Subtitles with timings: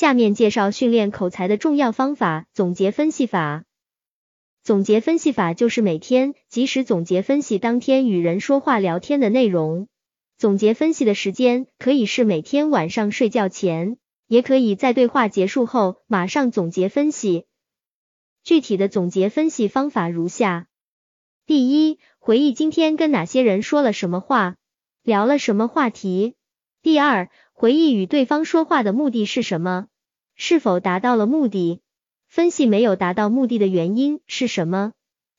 [0.00, 3.64] 下面介绍训练口才的重要方法——总结分析法。
[4.62, 9.88] 总结分析法就是每天及时总结分析当天与人说话聊天的内容。
[10.38, 17.44] 总结分析的时间可以是每天晚上睡觉前，也可以在对话结束后马上总结分析。
[18.42, 20.66] 具体的总结分析方法如下：
[21.44, 24.56] 第一，回忆今天跟哪些人说了什么话，
[25.02, 26.36] 聊了什么话题；
[26.80, 29.88] 第二，回忆与对方说话的目的是什么，
[30.42, 31.82] 是否达到了目的，
[32.26, 34.92] 分析没有达到目的的原因是什么；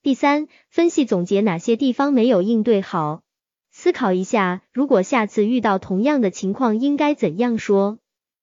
[0.03, 3.23] 第三，分析总结哪些地方没有应对好。
[3.71, 7.97] 思考一下，如果下次遇到同样的情况，应该怎样说？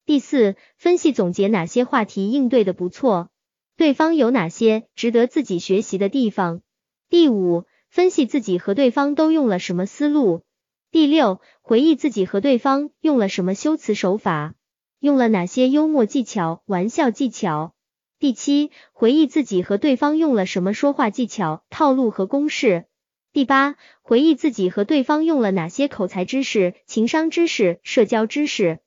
[0.05, 3.29] 第四，分析总结哪些话题应对的不错，
[3.77, 6.63] 对方有哪些值得自己学习的地方？
[7.09, 10.43] 第五，分析自己和对方都用了什么思路。
[10.91, 14.57] 第六，回忆自己和对方用了什么修辞手法，
[15.01, 17.73] 用了哪些幽默技巧、玩笑技巧。
[18.19, 22.87] 第七，回忆自己和对方用了什么说话技巧、套路和公式。
[23.33, 28.81] 第八，回忆自己和对方用了哪些口才知识、情商知识、社交知识。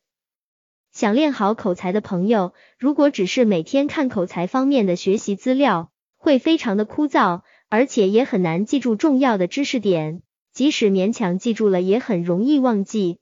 [0.91, 10.21] 想练好口才的朋友，如果只是每天看口才方面的学习资料，会非常的枯燥，而且也很难记住重要的知识点。
[10.52, 13.20] 即使勉强记住了，也很容易忘记。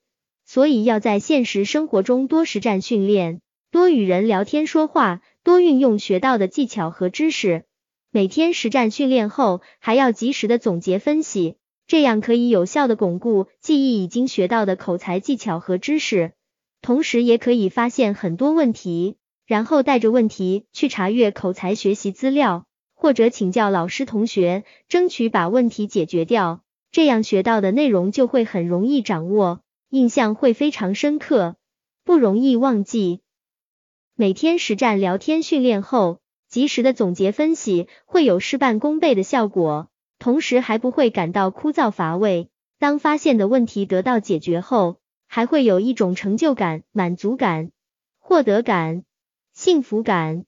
[0.49, 7.65] 所以要在现实生活中多实战训练，多与人聊天说话，多运用学到的技巧和知识。
[8.09, 16.31] 每天实战训练后，还要及时的总结分析，这样可以有效的巩固记忆已经学到的口才技巧和知识，
[16.81, 31.55] 同时也可以发现很多问题，然后带着问题去查阅口才学习资料，或者请教老师同学，争取把问题解决掉，这样学到的内容就会很容易掌握，印象会非常深刻，
[32.03, 33.21] 不容易忘记。
[34.15, 36.19] 每天实战聊天训练后。
[36.49, 42.49] 及时的总结分析会有事半功倍的效果，同时还不会感到枯燥乏味。
[42.79, 47.69] 当发现的问题得到解决后，还会有一种成就感、满足感、
[48.17, 49.03] 获得感、
[49.53, 50.45] 幸福感。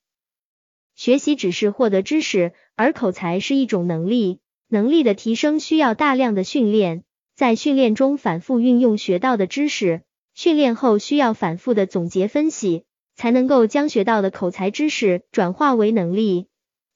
[0.96, 7.04] 学习只是获得知识，而口才是一种能力，能力的提升需要大量的训练，
[7.42, 10.04] 在训练中反复运用学到的知识，
[10.36, 12.84] 训练后需要反复的总结分析。
[13.16, 16.48] 才能够将学到的口才知识转化为能力，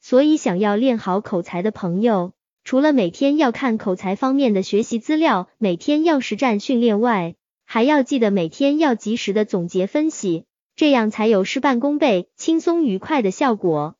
[0.01, 7.33] 所以想要练好口才的朋友，除了每天要看口才方面的学习资料，每天要实战训练外，
[7.65, 10.45] 还要记得每天要及时的总结分析，
[10.75, 13.95] 这样才有事半功倍、轻松愉快的效果。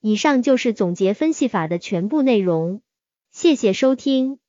[0.00, 2.82] 以上就是总结分析法的全部内容，
[3.30, 4.40] 谢谢收听。